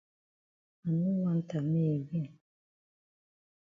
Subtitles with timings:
[0.87, 2.33] I no want am me again.